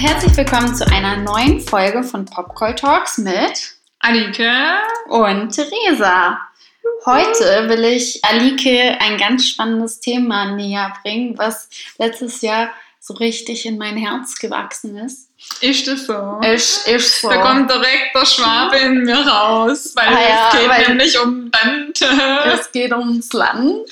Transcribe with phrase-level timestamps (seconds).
[0.00, 4.48] herzlich willkommen zu einer neuen Folge von Popcall Talks mit Alike
[5.08, 6.38] und Theresa.
[7.04, 11.68] Heute will ich Alike ein ganz spannendes Thema näher bringen, was
[11.98, 12.68] letztes Jahr
[13.00, 15.30] so richtig in mein Herz gewachsen ist.
[15.60, 16.40] Ist das so?
[16.44, 17.28] Ist, ist so.
[17.30, 21.18] Da kommt direkt der Schwabe in mir raus, weil Ah ja, es geht weil- nämlich
[21.20, 22.00] um Land.
[22.52, 23.88] Es geht ums Land,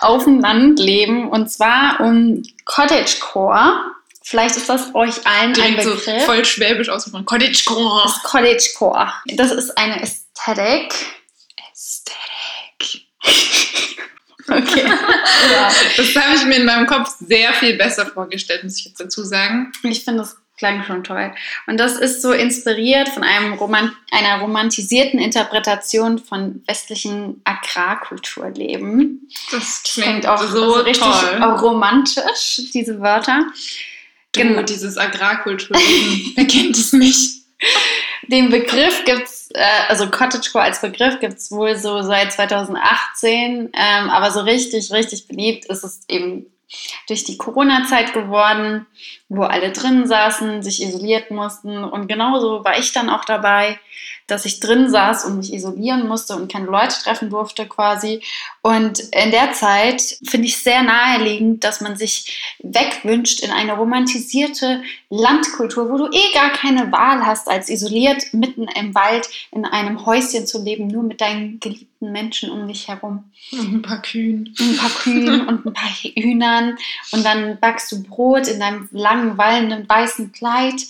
[0.00, 3.84] auf dem Land leben und zwar um Cottagecore.
[4.22, 6.24] Vielleicht ist das euch allen ein Direkt so Begriff.
[6.24, 7.24] voll schwäbisch ausgesprochen.
[7.24, 8.02] Cottagecore.
[8.04, 9.12] das Cottagecore.
[9.36, 10.94] Das ist eine Ästhetik.
[11.72, 13.06] Aesthetic.
[14.48, 14.84] Okay.
[14.84, 15.70] ja.
[15.96, 19.22] Das habe ich mir in meinem Kopf sehr viel besser vorgestellt, muss ich jetzt dazu
[19.22, 19.72] sagen.
[19.84, 21.32] Ich finde, das klang schon toll.
[21.66, 29.28] Und das ist so inspiriert von einem Roman einer romantisierten Interpretation von westlichen Agrarkulturleben.
[29.50, 31.08] Das Klingt auch so, so richtig
[31.62, 33.46] romantisch, diese Wörter.
[34.32, 34.62] Genau.
[34.62, 36.32] dieses Agrarkulturleben.
[36.36, 37.40] Wer kennt es nicht?
[38.28, 43.70] Den Begriff gibt es, äh, also Cottagecore als Begriff gibt es wohl so seit 2018,
[43.72, 46.46] ähm, aber so richtig, richtig beliebt ist es eben
[47.08, 48.86] durch die Corona-Zeit geworden,
[49.30, 51.84] wo alle drin saßen, sich isoliert mussten.
[51.84, 53.78] Und genauso war ich dann auch dabei,
[54.26, 58.22] dass ich drin saß und mich isolieren musste und keine Leute treffen durfte quasi.
[58.62, 64.82] Und in der Zeit finde ich sehr naheliegend, dass man sich wegwünscht in eine romantisierte
[65.08, 70.06] Landkultur, wo du eh gar keine Wahl hast, als isoliert mitten im Wald in einem
[70.06, 74.54] Häuschen zu leben, nur mit deinen geliebten Menschen um dich herum Und ein paar Kühen.
[74.58, 76.76] ein paar Kühen und ein paar Hühnern
[77.12, 80.82] und dann backst du Brot in deinem langen, wallenden weißen Kleid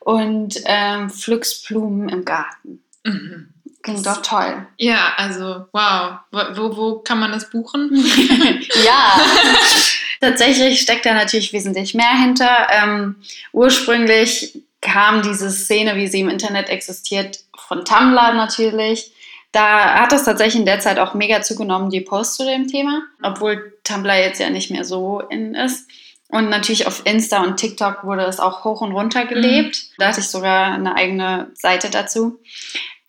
[0.00, 2.82] und ähm, pflückst Blumen im Garten.
[3.04, 3.48] Mhm.
[3.82, 4.66] Klingt doch toll.
[4.76, 6.18] Ja, also wow.
[6.30, 7.90] Wo, wo, wo kann man das buchen?
[8.84, 9.20] ja.
[10.20, 12.68] Tatsächlich steckt da natürlich wesentlich mehr hinter.
[12.70, 13.16] Ähm,
[13.52, 19.12] ursprünglich kam diese Szene, wie sie im Internet existiert, von Tumblr natürlich.
[19.50, 23.02] Da hat es tatsächlich in der Zeit auch mega zugenommen, die Posts zu dem Thema,
[23.22, 25.88] obwohl Tumblr jetzt ja nicht mehr so in ist.
[26.32, 29.90] Und natürlich auf Insta und TikTok wurde es auch hoch und runter gelebt.
[29.98, 32.40] Da hatte ich sogar eine eigene Seite dazu,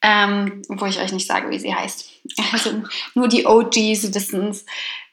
[0.02, 2.10] ähm, wo ich euch nicht sage, wie sie heißt.
[2.54, 2.84] Also
[3.16, 4.66] nur die OGs wissen es.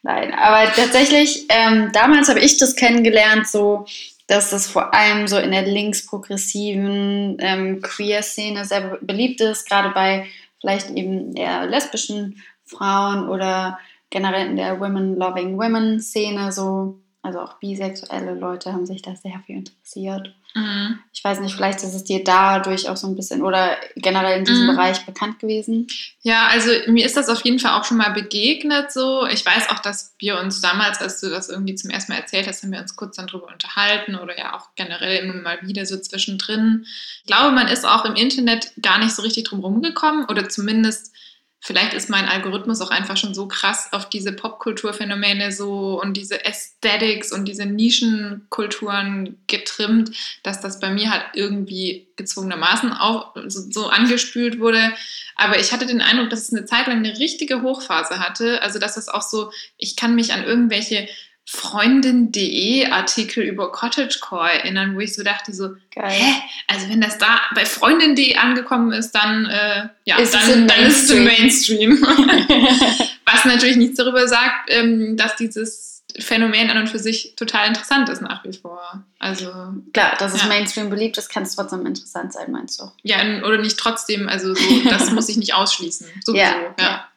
[0.02, 3.86] Nein, aber tatsächlich, ähm, damals habe ich das kennengelernt, so
[4.26, 9.90] dass das vor allem so in der linksprogressiven ähm, Queer-Szene sehr be- beliebt ist, gerade
[9.90, 10.26] bei
[10.60, 13.78] vielleicht eben eher lesbischen Frauen oder
[14.10, 16.99] generell in der Women-Loving-Women-Szene so.
[17.22, 20.34] Also auch bisexuelle Leute haben sich da sehr viel interessiert.
[20.54, 20.98] Mhm.
[21.12, 24.46] Ich weiß nicht, vielleicht ist es dir dadurch auch so ein bisschen oder generell in
[24.46, 24.74] diesem Mhm.
[24.74, 25.86] Bereich bekannt gewesen.
[26.22, 29.26] Ja, also mir ist das auf jeden Fall auch schon mal begegnet so.
[29.26, 32.48] Ich weiß auch, dass wir uns damals, als du das irgendwie zum ersten Mal erzählt
[32.48, 35.84] hast, haben wir uns kurz dann drüber unterhalten oder ja auch generell immer mal wieder
[35.84, 36.86] so zwischendrin.
[37.20, 41.12] Ich glaube, man ist auch im Internet gar nicht so richtig drum rumgekommen oder zumindest
[41.60, 46.44] vielleicht ist mein Algorithmus auch einfach schon so krass auf diese Popkulturphänomene so und diese
[46.44, 50.10] Aesthetics und diese Nischenkulturen getrimmt,
[50.42, 54.92] dass das bei mir halt irgendwie gezwungenermaßen auch so, so angespült wurde.
[55.36, 58.62] Aber ich hatte den Eindruck, dass es eine Zeit lang eine richtige Hochphase hatte.
[58.62, 61.08] Also, dass es auch so, ich kann mich an irgendwelche
[61.52, 66.10] Freundin.de Artikel über Cottagecore erinnern, wo ich so dachte so, Geil.
[66.10, 66.34] hä?
[66.68, 70.80] Also wenn das da bei Freundin.de angekommen ist, dann, äh, ja, Ist es dann, dann
[70.86, 72.02] ist es im Mainstream.
[73.26, 78.08] Was natürlich nichts darüber sagt, ähm, dass dieses Phänomen an und für sich total interessant
[78.08, 79.02] ist nach wie vor.
[79.18, 79.50] Also
[79.92, 80.48] Klar, dass es Ja.
[80.48, 82.90] Mainstream beliebt ist, kann es trotzdem interessant sein, meinst du?
[83.02, 86.06] ja, oder nicht trotzdem, also so, das muss ich nicht ausschließen.
[86.24, 86.74] Sowieso, Ja, ja.
[86.78, 87.08] ja.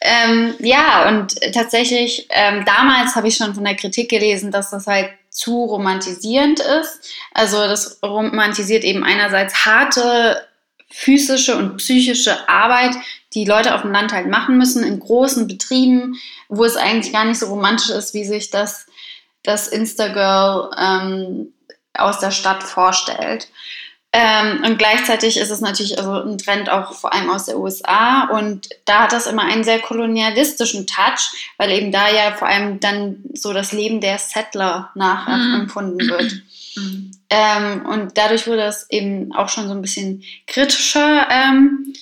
[0.00, 4.86] Ähm, ja, und tatsächlich, ähm, damals habe ich schon von der Kritik gelesen, dass das
[4.86, 7.00] halt zu romantisierend ist.
[7.32, 10.46] Also das romantisiert eben einerseits harte
[10.90, 12.94] physische und psychische Arbeit,
[13.34, 16.16] die Leute auf dem Land halt machen müssen, in großen Betrieben,
[16.48, 18.86] wo es eigentlich gar nicht so romantisch ist, wie sich das,
[19.42, 21.52] das Instagirl ähm,
[21.92, 23.48] aus der Stadt vorstellt.
[24.18, 28.30] Ähm, und gleichzeitig ist es natürlich also ein Trend auch vor allem aus der USA
[28.30, 32.80] und da hat das immer einen sehr kolonialistischen Touch, weil eben da ja vor allem
[32.80, 35.00] dann so das Leben der Settler Mhm.
[35.02, 36.32] nachempfunden wird.
[36.76, 37.10] Mhm.
[37.28, 41.92] Ähm, und dadurch wurde es eben auch schon so ein bisschen kritischer ähm,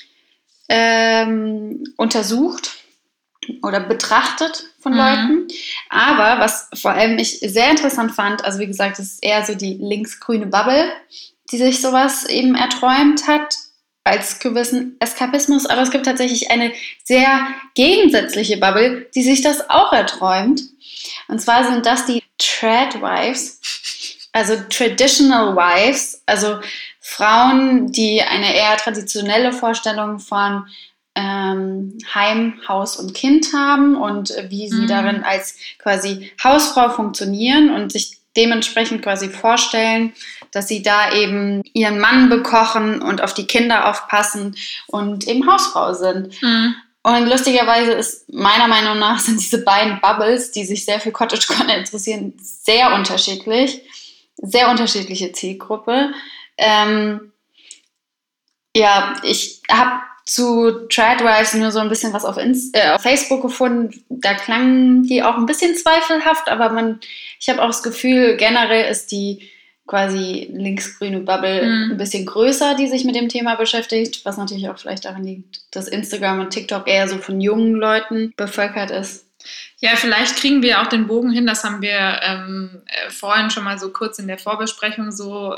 [0.69, 2.77] ähm, untersucht
[3.63, 4.99] oder betrachtet von Mhm.
[4.99, 5.49] Leuten.
[5.89, 9.57] Aber was vor allem ich sehr interessant fand, also wie gesagt, es ist eher so
[9.57, 10.93] die linksgrüne Bubble,
[11.51, 13.55] die sich sowas eben erträumt hat
[14.05, 15.67] als gewissen Eskapismus.
[15.67, 20.61] Aber es gibt tatsächlich eine sehr gegensätzliche Bubble, die sich das auch erträumt.
[21.29, 23.61] Und zwar sind das die Tradwives.
[24.33, 26.59] also Traditional Wives, also
[27.01, 30.67] Frauen, die eine eher traditionelle Vorstellung von
[31.15, 34.89] ähm, Heim, Haus und Kind haben und wie sie mhm.
[34.89, 40.13] darin als quasi Hausfrau funktionieren und sich dementsprechend quasi vorstellen,
[40.55, 44.57] dass sie da eben ihren Mann bekochen und auf die Kinder aufpassen
[44.87, 46.41] und eben Hausfrau sind.
[46.43, 46.75] Mhm.
[47.03, 51.77] Und lustigerweise ist meiner Meinung nach sind diese beiden Bubbles, die sich sehr für Cottagecore
[51.77, 53.83] interessieren, sehr unterschiedlich.
[54.37, 56.13] Sehr unterschiedliche Zielgruppe.
[56.59, 57.33] Ähm,
[58.77, 63.43] ja, ich habe zu Tradwives nur so ein bisschen was auf, Inst äh, auf Facebook
[63.43, 64.05] gefunden.
[64.09, 67.01] Da klangen die auch ein bisschen zweifelhaft, aber man,
[67.39, 69.49] ich habe auch das Gefühl, generell ist die
[69.87, 71.93] quasi linksgrüne Bubble mhm.
[71.93, 75.63] ein bisschen größer, die sich mit dem Thema beschäftigt, was natürlich auch vielleicht daran liegt,
[75.73, 79.27] dass Instagram und TikTok eher so von jungen Leuten bevölkert ist.
[79.79, 83.65] Ja, vielleicht kriegen wir auch den Bogen hin, das haben wir ähm, äh, vorhin schon
[83.65, 85.55] mal so kurz in der Vorbesprechung so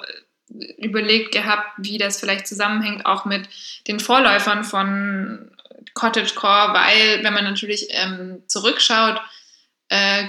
[0.79, 3.49] überlegt gehabt, wie das vielleicht zusammenhängt, auch mit
[3.87, 5.51] den Vorläufern von
[5.95, 9.21] Cottagecore, weil wenn man natürlich ähm, zurückschaut,
[9.89, 10.29] äh,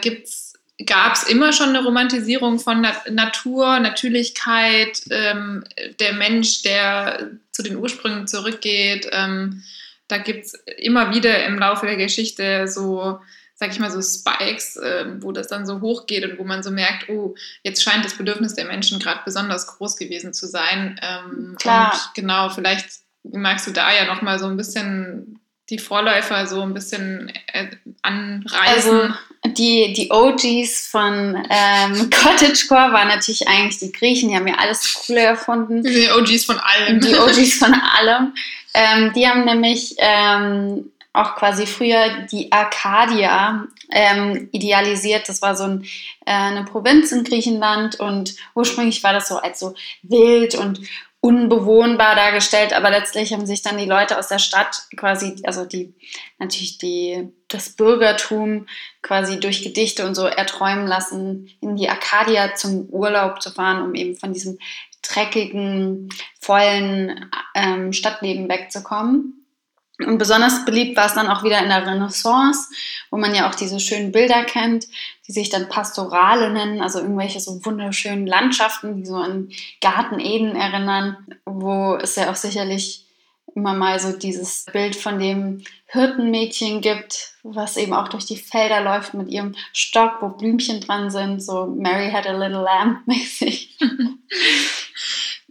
[0.86, 5.64] gab es immer schon eine Romantisierung von Na Natur, Natürlichkeit, ähm,
[6.00, 9.10] der Mensch, der zu den Ursprüngen zurückgeht.
[9.12, 9.64] Ähm,
[10.08, 13.20] da gibt es immer wieder im Laufe der Geschichte so
[13.60, 16.70] sag ich mal, so Spikes, äh, wo das dann so hochgeht und wo man so
[16.70, 17.34] merkt, oh,
[17.64, 21.00] jetzt scheint das Bedürfnis der Menschen gerade besonders groß gewesen zu sein.
[21.02, 21.92] Ähm, Klar.
[21.92, 22.88] Und genau, vielleicht
[23.24, 25.40] magst du da ja nochmal so ein bisschen
[25.70, 27.72] die Vorläufer so ein bisschen äh,
[28.04, 29.02] anreißen.
[29.02, 29.14] Also
[29.54, 34.94] die, die OGs von ähm, Cottagecore waren natürlich eigentlich die Griechen, die haben ja alles
[34.94, 35.84] coole erfunden.
[35.84, 37.00] Die OGs von allem.
[37.00, 38.34] Die OGs von allem.
[38.74, 45.28] Ähm, die haben nämlich ähm, auch quasi früher die Arcadia ähm, idealisiert.
[45.28, 45.84] Das war so ein,
[46.26, 49.74] äh, eine Provinz in Griechenland und ursprünglich war das so als so
[50.04, 50.82] wild und
[51.20, 55.94] unbewohnbar dargestellt, aber letztlich haben sich dann die Leute aus der Stadt quasi, also die
[56.38, 58.68] natürlich die das Bürgertum
[59.02, 63.96] quasi durch Gedichte und so erträumen lassen, in die Arcadia zum Urlaub zu fahren, um
[63.96, 64.58] eben von diesem
[65.02, 66.10] dreckigen,
[66.42, 69.46] vollen ähm, Stadtleben wegzukommen.
[70.00, 72.70] Und besonders beliebt war es dann auch wieder in der Renaissance,
[73.10, 74.86] wo man ja auch diese schönen Bilder kennt,
[75.28, 79.50] die sich dann Pastorale nennen, also irgendwelche so wunderschönen Landschaften, die so an
[79.82, 83.07] Garten Eden erinnern, wo es ja auch sicherlich
[83.58, 88.82] immer mal so dieses Bild von dem Hirtenmädchen gibt, was eben auch durch die Felder
[88.82, 93.78] läuft mit ihrem Stock, wo Blümchen dran sind, so Mary had a little lamb mäßig.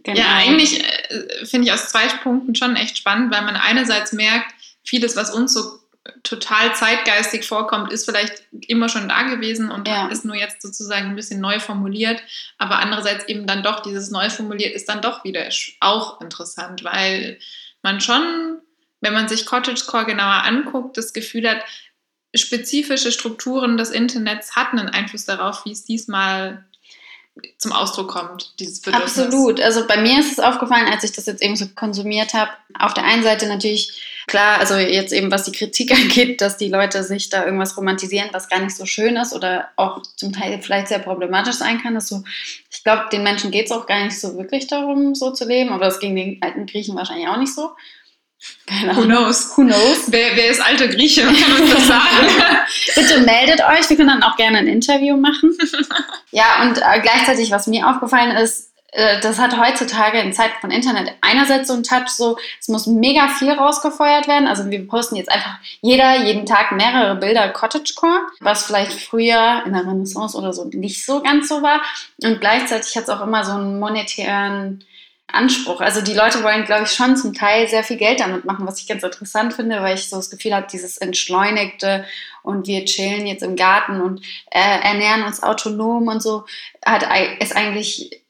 [0.03, 0.21] Genau.
[0.21, 4.53] Ja, eigentlich äh, finde ich aus zwei Punkten schon echt spannend, weil man einerseits merkt,
[4.81, 5.79] vieles, was uns so
[6.23, 10.07] total zeitgeistig vorkommt, ist vielleicht immer schon da gewesen und ja.
[10.07, 12.21] ist nur jetzt sozusagen ein bisschen neu formuliert.
[12.57, 15.49] Aber andererseits eben dann doch dieses neu formuliert ist dann doch wieder
[15.81, 17.37] auch interessant, weil
[17.83, 18.61] man schon,
[19.01, 21.63] wenn man sich Cottagecore genauer anguckt, das Gefühl hat,
[22.35, 26.65] spezifische Strukturen des Internets hatten einen Einfluss darauf, wie es diesmal
[27.57, 29.17] zum Ausdruck kommt, dieses Bedürfnis.
[29.17, 29.61] Absolut.
[29.61, 32.93] Also bei mir ist es aufgefallen, als ich das jetzt eben so konsumiert habe, auf
[32.93, 37.03] der einen Seite natürlich klar, also jetzt eben was die Kritik angeht, dass die Leute
[37.03, 40.89] sich da irgendwas romantisieren, was gar nicht so schön ist oder auch zum Teil vielleicht
[40.89, 41.95] sehr problematisch sein kann.
[41.95, 42.23] Ist so,
[42.71, 45.71] ich glaube, den Menschen geht es auch gar nicht so wirklich darum, so zu leben,
[45.71, 47.71] aber das ging den alten Griechen wahrscheinlich auch nicht so.
[48.65, 49.57] Keine Who knows?
[49.57, 50.03] Who knows?
[50.07, 51.21] Wer, wer ist alter Grieche?
[51.21, 52.27] Kann uns das sagen?
[52.95, 53.89] Bitte meldet euch.
[53.89, 55.57] Wir können dann auch gerne ein Interview machen.
[56.31, 60.71] ja, und äh, gleichzeitig, was mir aufgefallen ist, äh, das hat heutzutage in Zeiten von
[60.71, 64.47] Internet einerseits so einen Touch, so es muss mega viel rausgefeuert werden.
[64.47, 69.73] Also wir posten jetzt einfach jeder jeden Tag mehrere Bilder Cottagecore, was vielleicht früher in
[69.73, 71.81] der Renaissance oder so nicht so ganz so war.
[72.23, 74.83] Und gleichzeitig hat es auch immer so einen monetären
[75.27, 75.81] Anspruch.
[75.81, 78.79] Also die Leute wollen, glaube ich, schon zum Teil sehr viel Geld damit machen, was
[78.79, 82.05] ich ganz interessant finde, weil ich so das Gefühl habe, dieses entschleunigte
[82.43, 86.45] und wir chillen jetzt im Garten und äh, ernähren uns autonom und so,
[86.85, 87.05] hat,
[87.41, 88.21] ist eigentlich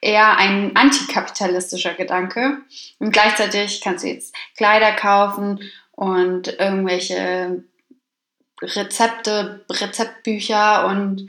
[0.00, 2.58] eher ein antikapitalistischer Gedanke.
[3.00, 5.60] Und gleichzeitig kannst du jetzt Kleider kaufen
[5.92, 7.64] und irgendwelche
[8.60, 11.28] Rezepte, Rezeptbücher und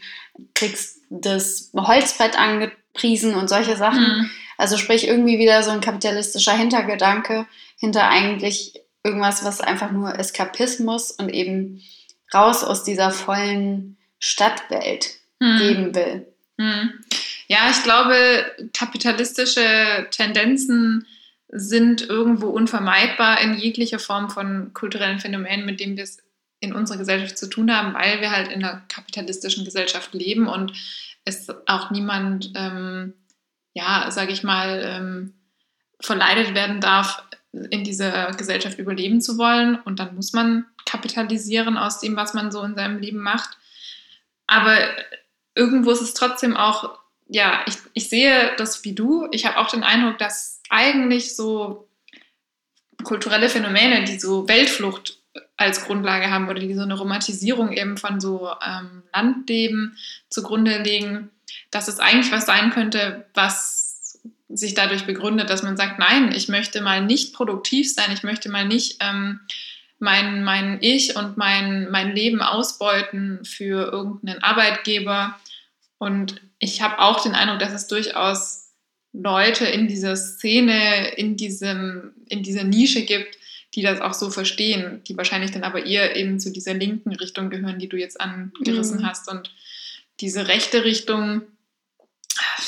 [0.54, 4.02] kriegst das Holzbrett angepriesen und solche Sachen.
[4.02, 4.32] Mhm.
[4.58, 11.12] Also sprich irgendwie wieder so ein kapitalistischer Hintergedanke hinter eigentlich irgendwas, was einfach nur Eskapismus
[11.12, 11.82] und eben
[12.34, 15.58] raus aus dieser vollen Stadtwelt hm.
[15.58, 16.28] geben will.
[16.60, 16.94] Hm.
[17.48, 21.06] Ja, ich glaube, kapitalistische Tendenzen
[21.50, 26.18] sind irgendwo unvermeidbar in jeglicher Form von kulturellen Phänomenen, mit denen wir es
[26.60, 30.74] in unserer Gesellschaft zu tun haben, weil wir halt in einer kapitalistischen Gesellschaft leben und
[31.26, 33.14] es auch niemand, ähm,
[33.74, 35.34] ja, sage ich mal, ähm,
[36.00, 39.76] verleitet werden darf, in dieser Gesellschaft überleben zu wollen.
[39.76, 43.58] Und dann muss man kapitalisieren aus dem, was man so in seinem Leben macht.
[44.48, 44.78] Aber
[45.56, 49.28] irgendwo ist es trotzdem auch, ja, ich, ich sehe das wie du.
[49.32, 51.88] Ich habe auch den Eindruck, dass eigentlich so
[53.04, 55.23] kulturelle Phänomene, die so Weltflucht
[55.58, 59.98] als Grundlage haben oder die so eine Romantisierung eben von so ähm, Landleben
[60.30, 61.30] zugrunde legen,
[61.72, 66.48] dass es eigentlich was sein könnte, was sich dadurch begründet, dass man sagt, nein, ich
[66.48, 69.40] möchte mal nicht produktiv sein, ich möchte mal nicht ähm,
[70.00, 75.40] mein, mein Ich und mein, mein Leben ausbeuten für irgendeinen Arbeitgeber.
[75.98, 78.74] Und ich habe auch den Eindruck, dass es durchaus
[79.14, 83.38] Leute in dieser Szene, in, diesem, in dieser Nische gibt,
[83.76, 87.50] die das auch so verstehen, die wahrscheinlich dann aber eher eben zu dieser linken Richtung
[87.50, 89.08] gehören, die du jetzt angerissen mhm.
[89.08, 89.30] hast.
[89.30, 89.54] Und
[90.20, 91.42] diese rechte Richtung,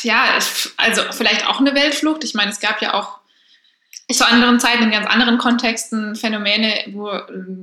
[0.01, 0.39] ja,
[0.77, 2.23] also vielleicht auch eine Weltflucht.
[2.23, 3.19] Ich meine, es gab ja auch
[4.11, 7.09] zu anderen Zeiten, in ganz anderen Kontexten Phänomene, wo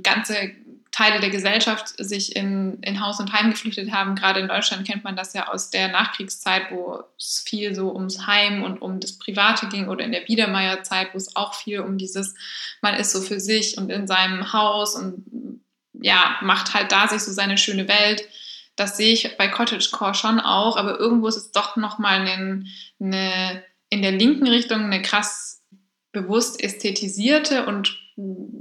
[0.03, 0.53] ganze
[0.93, 4.15] Teile der Gesellschaft sich in, in Haus und Heim geflüchtet haben.
[4.15, 8.27] Gerade in Deutschland kennt man das ja aus der Nachkriegszeit, wo es viel so ums
[8.27, 11.97] Heim und um das Private ging oder in der Biedermeierzeit, wo es auch viel um
[11.97, 12.35] dieses,
[12.83, 15.25] man ist so für sich und in seinem Haus und
[15.95, 18.29] ja, macht halt da sich so seine schöne Welt.
[18.77, 22.65] Das sehe ich bei Cottagecore schon auch, aber irgendwo ist es doch nochmal eine,
[23.01, 25.63] eine, in der linken Richtung eine krass
[26.13, 27.99] bewusst ästhetisierte und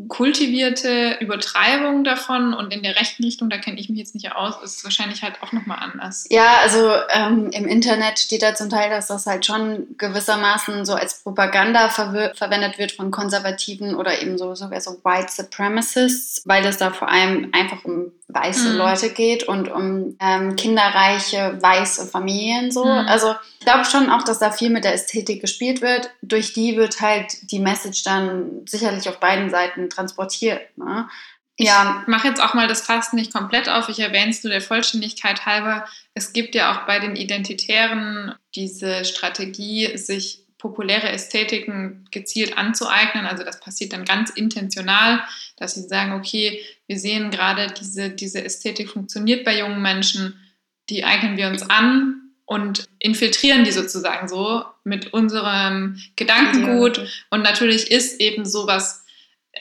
[0.07, 4.55] kultivierte Übertreibung davon und in der rechten Richtung, da kenne ich mich jetzt nicht aus,
[4.63, 6.25] ist wahrscheinlich halt auch nochmal anders.
[6.29, 10.93] Ja, also ähm, im Internet steht da zum Teil, dass das halt schon gewissermaßen so
[10.93, 16.65] als Propaganda ver verwendet wird von Konservativen oder eben so sogar so White Supremacists, weil
[16.65, 18.77] es da vor allem einfach um weiße mhm.
[18.77, 22.85] Leute geht und um ähm, kinderreiche weiße Familien so.
[22.85, 23.07] Mhm.
[23.07, 26.09] Also ich glaube schon auch, dass da viel mit der Ästhetik gespielt wird.
[26.21, 30.77] Durch die wird halt die Message dann sicherlich auf beiden Seiten transportiert.
[30.77, 31.09] Ne?
[31.57, 32.01] Ja.
[32.01, 33.89] Ich mache jetzt auch mal das Fass nicht komplett auf.
[33.89, 35.85] Ich erwähne es nur der Vollständigkeit halber.
[36.13, 43.25] Es gibt ja auch bei den Identitären diese Strategie, sich populäre Ästhetiken gezielt anzueignen.
[43.25, 45.23] Also das passiert dann ganz intentional,
[45.57, 50.39] dass sie sagen, okay, wir sehen gerade, diese, diese Ästhetik funktioniert bei jungen Menschen,
[50.89, 57.25] die eignen wir uns an und infiltrieren die sozusagen so mit unserem Gedankengut.
[57.29, 59.05] Und natürlich ist eben sowas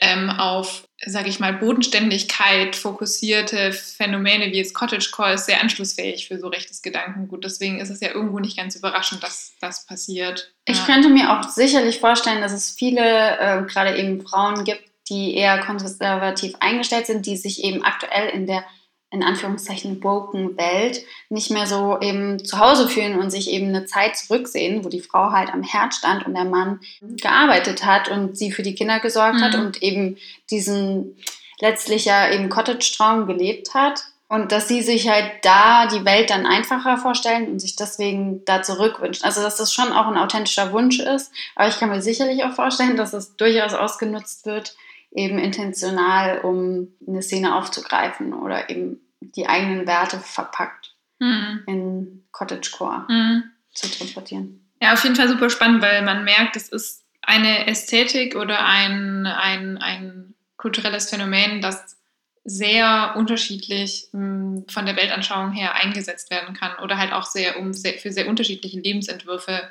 [0.01, 6.39] ähm, auf, sage ich mal, Bodenständigkeit fokussierte Phänomene wie jetzt Cottagecore ist sehr anschlussfähig für
[6.39, 7.43] so rechtes Gedankengut.
[7.43, 10.53] Deswegen ist es ja irgendwo nicht ganz überraschend, dass das passiert.
[10.65, 10.85] Ich ja.
[10.85, 15.59] könnte mir auch sicherlich vorstellen, dass es viele, äh, gerade eben Frauen gibt, die eher
[15.59, 18.63] konservativ eingestellt sind, die sich eben aktuell in der
[19.11, 23.85] in Anführungszeichen broken Welt nicht mehr so eben zu Hause fühlen und sich eben eine
[23.85, 28.37] Zeit zurücksehen, wo die Frau halt am Herd stand und der Mann gearbeitet hat und
[28.37, 29.41] sie für die Kinder gesorgt mhm.
[29.41, 30.17] hat und eben
[30.49, 31.17] diesen
[31.59, 34.05] letztlich ja eben Cottage-Traum gelebt hat.
[34.29, 38.61] Und dass sie sich halt da die Welt dann einfacher vorstellen und sich deswegen da
[38.63, 39.25] zurückwünschen.
[39.25, 41.33] Also dass das schon auch ein authentischer Wunsch ist.
[41.53, 44.73] Aber ich kann mir sicherlich auch vorstellen, dass es durchaus ausgenutzt wird,
[45.11, 51.63] eben intentional, um eine Szene aufzugreifen oder eben die eigenen Werte verpackt mhm.
[51.67, 53.43] in Cottagecore mhm.
[53.73, 54.69] zu transportieren.
[54.81, 59.27] Ja, auf jeden Fall super spannend, weil man merkt, es ist eine Ästhetik oder ein,
[59.27, 61.97] ein, ein kulturelles Phänomen, das
[62.43, 67.59] sehr unterschiedlich mh, hm, von der Weltanschauung her eingesetzt werden kann oder halt auch sehr,
[67.59, 69.69] um sehr, für sehr unterschiedliche Lebensentwürfe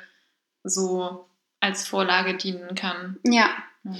[0.63, 1.27] so
[1.59, 3.19] als Vorlage dienen kann.
[3.25, 3.49] Ja.
[3.83, 3.91] ja.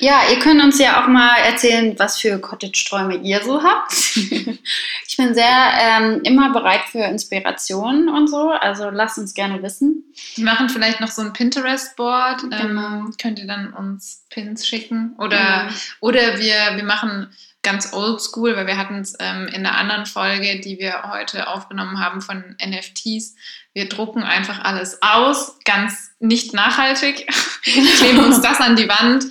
[0.00, 3.92] Ja, ihr könnt uns ja auch mal erzählen, was für Cottage-Träume ihr so habt.
[4.16, 10.04] ich bin sehr ähm, immer bereit für Inspirationen und so, also lasst uns gerne wissen.
[10.36, 12.86] Wir machen vielleicht noch so ein Pinterest-Board, ähm, genau.
[12.86, 15.74] ähm, könnt ihr dann uns Pins schicken oder, genau.
[16.00, 20.60] oder wir, wir machen ganz oldschool, weil wir hatten es ähm, in einer anderen Folge,
[20.60, 23.34] die wir heute aufgenommen haben von NFTs.
[23.72, 27.26] Wir drucken einfach alles aus, ganz nicht nachhaltig,
[27.62, 29.26] kleben uns das an die Wand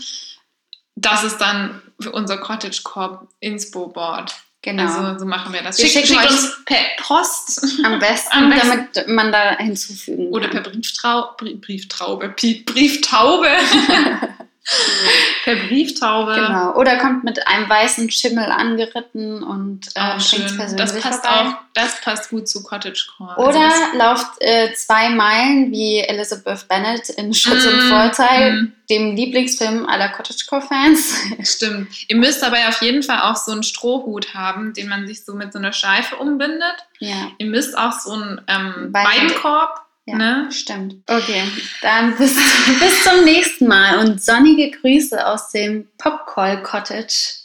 [0.98, 4.36] das ist dann für unser Cottage Corp Inspo Board.
[4.63, 4.84] Genau.
[4.84, 5.77] Also so machen wir das.
[5.77, 10.50] Wir Schick, schicken uns per Post am besten, am besten, damit man da hinzufügen Oder
[10.50, 13.48] per Brieftrau Brieftraube, Brieftaube.
[15.44, 16.34] Per Brieftaube.
[16.34, 16.74] Genau.
[16.76, 20.42] Oder kommt mit einem weißen Schimmel angeritten und äh, Auch schön.
[20.58, 21.50] persönlich Das passt vorbei.
[21.50, 23.38] auch, das passt gut zu Cottagecore.
[23.38, 28.74] Oder Also lauft äh, zwei Meilen wie Elizabeth Bennet in Schutz und Mm, Vorteil, mm.
[28.90, 31.16] dem Lieblingsfilm aller Cottagecore-Fans.
[31.44, 31.88] Stimmt.
[32.10, 35.34] Ihr müsst dabei auf jeden Fall auch so einen Strohhut haben, den man sich so
[35.34, 36.76] mit so einer Schleife umbindet.
[37.00, 40.52] ja, Ihr müsst auch so einen ähm, Beinkorb, ja ne?
[40.52, 40.96] stimmt.
[41.06, 41.44] Okay,
[41.82, 47.38] dann bis, bis zum nächsten Mal und sonnige Grüße aus dem Popcall Cottage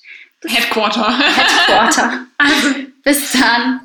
[0.44, 1.18] Headquarter.
[1.18, 2.26] Headquarter.
[2.38, 3.80] also, Bis dann.